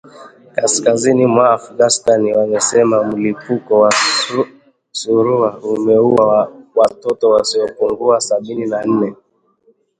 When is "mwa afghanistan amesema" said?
1.33-3.03